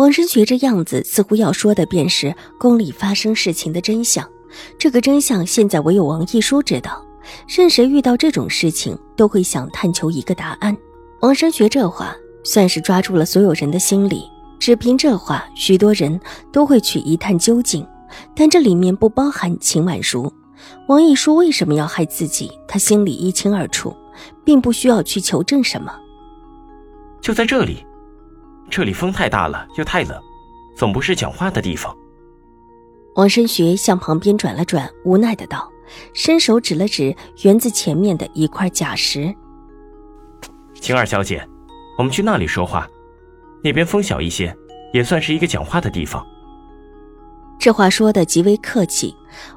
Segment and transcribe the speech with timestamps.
[0.00, 4.26] 王生学这样子，似乎要说的便是宫里发生事情的真相。
[4.78, 7.04] 这个真相现在唯有王一书知道。
[7.46, 10.74] 任谁遇到这种事情，都会想探求一个答案。
[11.20, 14.22] 王生学这话算是抓住了所有人的心理。
[14.58, 16.18] 只凭这话，许多人
[16.50, 17.86] 都会去一探究竟。
[18.34, 20.32] 但这里面不包含秦婉如。
[20.88, 23.94] 王一书为什么要害自己，他心里一清二楚，
[24.46, 25.94] 并不需要去求证什么。
[27.20, 27.84] 就在这里。
[28.70, 30.22] 这里风太大了，又太冷，
[30.76, 31.94] 总不是讲话的地方。
[33.16, 35.68] 王申学向旁边转了转，无奈的道，
[36.14, 39.34] 伸手指了指园子前面的一块假石
[40.80, 41.44] ：“晴儿小姐，
[41.98, 42.88] 我们去那里说话，
[43.64, 44.56] 那边风小一些，
[44.92, 46.24] 也算是一个讲话的地方。”
[47.58, 49.14] 这话说的极为客气，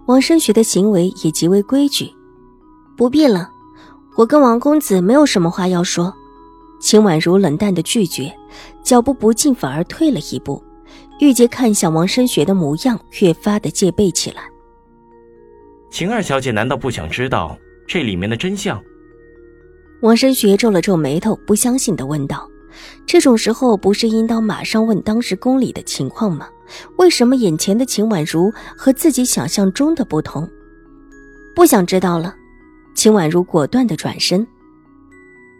[0.07, 2.11] 王申学的行为也极为规矩。
[2.97, 3.51] 不必了，
[4.17, 6.13] 我跟王公子没有什么话要说。
[6.83, 8.29] 秦婉如冷淡的拒绝，
[8.83, 10.61] 脚步不进，反而退了一步。
[11.21, 14.43] 玉洁看向王申学的模样，越发的戒备起来。
[15.89, 18.83] 秦二小姐难道不想知道这里面的真相？
[20.01, 22.45] 王申学皱了皱眉头，不相信的问道
[23.07, 26.49] ：“这种时候不是应当马上问当时宫里的情况吗？
[26.97, 30.45] 为什么眼前的秦婉如和自己想象中的不同？”
[31.55, 32.35] 不想知道了。
[32.93, 34.45] 秦婉如果断的转身。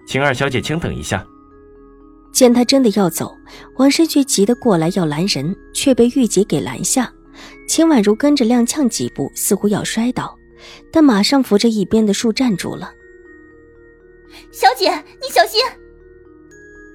[0.06, 1.26] 请二小姐，请等一下。
[2.32, 3.36] 见他真的要走，
[3.78, 7.12] 王深却急得过来要拦人，却被玉洁给拦下。
[7.68, 10.36] 秦婉如跟着踉跄几步，似乎要摔倒，
[10.92, 12.92] 但马上扶着一边的树站住了。
[14.52, 15.59] 小姐，你小心！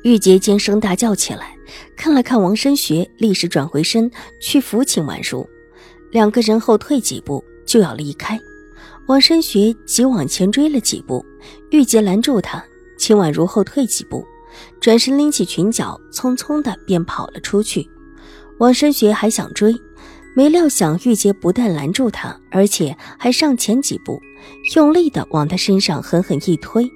[0.03, 1.57] 玉洁尖声大叫起来，
[1.97, 4.11] 看了看王深学，立时转回身
[4.41, 5.49] 去扶秦婉如。
[6.11, 8.39] 两个人后退几步，就要离开。
[9.07, 11.25] 王深学急往前追了几步，
[11.71, 12.65] 玉洁拦住他。
[12.99, 14.27] 秦婉如后退几步，
[14.81, 17.89] 转身拎起裙角，匆匆的便跑了出去。
[18.59, 19.75] 王深学还想追，
[20.35, 24.21] 没料想玉洁不但拦住他，而且还上前几步，
[24.75, 26.91] 用力的往他身上狠狠一推。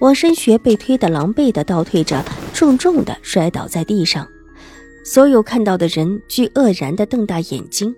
[0.00, 2.24] 王深学被推得狼狈的倒退着，
[2.54, 4.26] 重重的摔倒在地上。
[5.04, 7.94] 所有看到的人俱愕然的瞪大眼睛。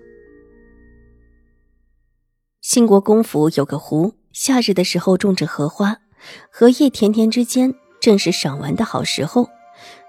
[2.61, 5.97] 兴国公府有个湖，夏日的时候种着荷花。
[6.49, 9.49] 荷叶田田之间，正是赏玩的好时候，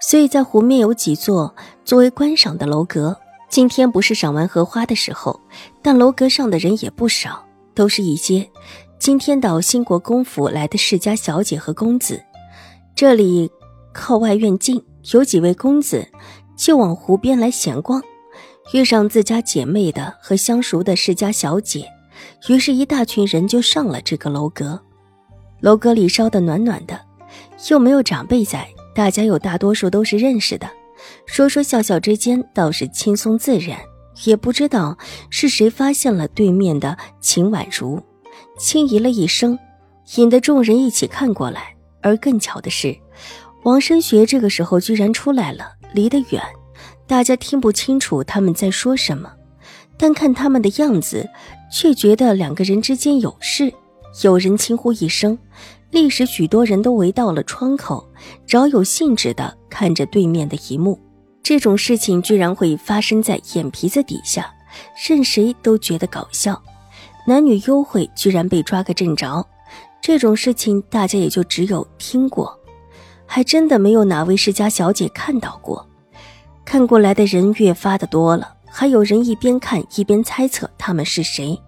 [0.00, 1.54] 所以在湖面有几座
[1.84, 3.19] 作为观赏的楼阁。
[3.48, 5.41] 今天不是赏玩荷花的时候，
[5.80, 8.50] 但楼阁上的人也不少，都是一些
[8.98, 12.20] 今天到兴国公府来的世家小姐和公子。
[12.96, 13.50] 这里
[13.92, 16.08] 靠外院近，有几位公子
[16.56, 18.02] 就往湖边来闲逛，
[18.72, 21.88] 遇上自家姐妹的和相熟的世家小姐，
[22.48, 24.81] 于是，一大群人就上了这个楼阁。
[25.60, 27.00] 楼阁里烧得暖暖的，
[27.70, 30.69] 又没有长辈在，大家有大多数都是认识的，
[31.26, 33.78] 说说笑笑之间倒是轻松自然。
[34.26, 34.97] 也不知道
[35.28, 38.00] 是谁发现了对面的秦婉如，
[38.56, 39.59] 轻咦了一声，
[40.14, 41.75] 引得众人一起看过来。
[42.00, 42.97] 而更巧的是，
[43.64, 46.41] 王生学这个时候居然出来了，离得远，
[47.09, 49.32] 大家听不清楚他们在说什么，
[49.97, 51.28] 但看他们的样子，
[51.72, 53.72] 却觉得两个人之间有事。
[54.22, 55.36] 有人轻呼一声，
[55.91, 58.06] 立时许多人都围到了窗口，
[58.47, 60.98] 饶有兴致地看着对面的一幕。
[61.42, 64.54] 这种事情居然会发生在眼皮子底下，
[65.06, 66.62] 任谁都觉得搞笑。
[67.26, 69.44] 男女幽会居然被抓个正着，
[70.00, 72.58] 这种事情大家也就只有听过，
[73.26, 75.86] 还真的没有哪位世家小姐看到过。
[76.64, 81.61] 看过来的人越发的多了，还有人一边看一边猜测他们是谁。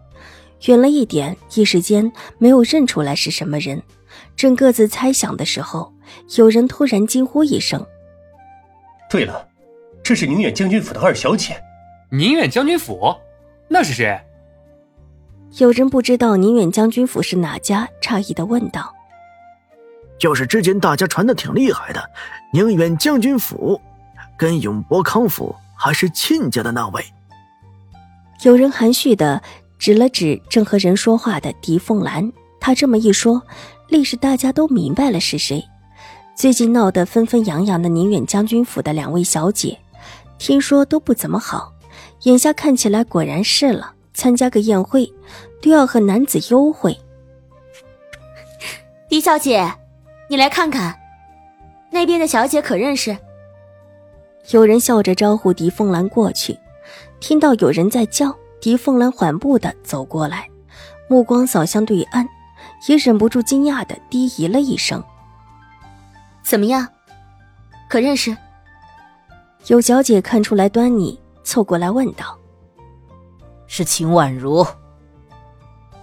[0.64, 3.82] 远了一点，一时间没有认出来是什么人。
[4.34, 5.92] 正各自猜想的时候，
[6.36, 7.86] 有人突然惊呼一声
[9.10, 9.46] ：“对了，
[10.02, 11.62] 这是宁远将军府的二小姐。”
[12.10, 13.14] 宁远将军府？
[13.68, 14.18] 那是谁？
[15.58, 18.94] 有人不知道宁远将军府是哪家，诧异的问道
[20.18, 22.10] ：“就是之前大家传的挺厉害的
[22.52, 23.80] 宁远将军府，
[24.36, 27.04] 跟永博康府还是亲家的那位。”
[28.42, 29.42] 有人含蓄的。
[29.78, 33.42] 指了指正和人说话的狄凤兰，他这么一说，
[33.88, 35.62] 立时大家都明白了是谁。
[36.34, 39.78] 最近闹得纷纷扬扬的宁远将军府的两位小姐，
[40.38, 41.72] 听说都不怎么好，
[42.22, 45.10] 眼下看起来果然是了，参加个宴会
[45.62, 46.98] 都要和男子幽会。
[49.08, 49.72] 狄小姐，
[50.28, 50.98] 你来看看，
[51.90, 53.16] 那边的小姐可认识？
[54.50, 56.58] 有人笑着招呼狄凤兰过去，
[57.18, 60.48] 听到有人在叫，狄凤兰缓步的走过来，
[61.08, 62.28] 目光扫向对岸，
[62.88, 65.02] 也忍不住惊讶的低吟了一声
[66.42, 66.86] ：“怎么样，
[67.88, 68.36] 可认识？”
[69.68, 72.38] 有小姐看出来端倪，凑过来问道
[73.66, 74.66] ：“是秦婉如。”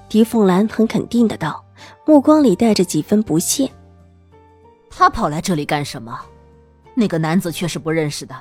[0.10, 1.64] 狄凤兰很肯定的道。
[2.06, 3.70] 目光里带着几分不屑。
[4.90, 6.18] 他跑来这里干什么？
[6.96, 8.36] 那个男子却是不认识的，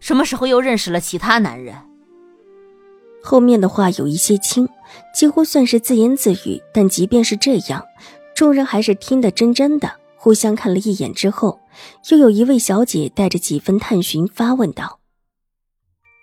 [0.00, 1.74] 什么时候又认识了其他男人？
[3.26, 4.68] 后面的话有一些轻，
[5.12, 6.62] 几乎算是自言自语。
[6.72, 7.84] 但即便是这样，
[8.36, 9.96] 众人还是听得真真的。
[10.14, 11.60] 互相看了一眼之后，
[12.10, 15.00] 又有一位小姐带着几分探寻发问道：“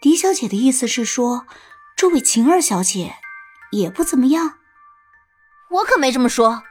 [0.02, 1.46] 狄小姐的意思是说，
[1.98, 3.16] 这位晴儿小姐
[3.72, 4.54] 也不怎么样？”
[5.72, 6.64] 我可没这么说。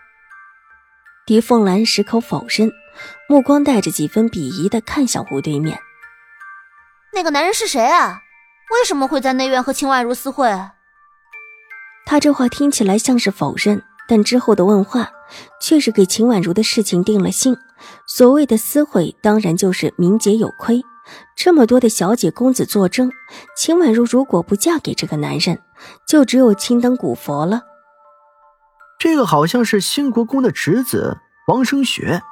[1.26, 2.70] 狄凤兰矢口否认，
[3.28, 5.78] 目光带着几分鄙夷的看向湖对面。
[7.14, 8.20] 那个男人是谁啊？
[8.72, 10.48] 为什么会在内院和秦婉如私会？
[12.06, 15.10] 他这话听起来像是否认，但之后的问话
[15.60, 17.56] 却是给秦婉如的事情定了性。
[18.06, 20.82] 所谓的私会，当然就是名节有亏。
[21.36, 23.10] 这么多的小姐公子作证，
[23.56, 25.60] 秦婉如如果不嫁给这个男人，
[26.08, 27.62] 就只有青灯古佛了。
[28.98, 32.22] 这个好像是兴国公的侄子王生学。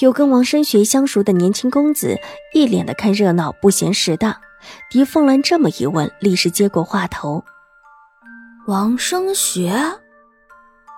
[0.00, 2.18] 有跟王生学相熟的年轻公子
[2.54, 4.40] 一脸的看热闹，不嫌事大。
[4.90, 7.44] 狄凤兰这么一问，立时接过话头
[8.66, 9.72] ：“王生学，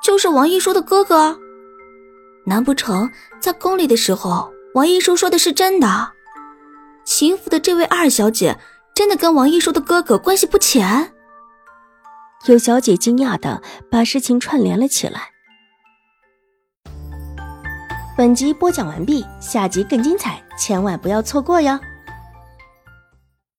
[0.03, 1.39] 就是王一书的哥哥。
[2.47, 6.13] 难不成在宫里的时候，王一书说的是真的？
[7.05, 8.59] 秦府的这位二小姐
[8.95, 11.13] 真的跟王一书的哥哥关系不浅？”
[12.47, 15.31] 有小姐惊讶的把事情串联了起来。
[18.17, 21.81] 本集播讲完毕，下集更精彩，千万不要错过哟。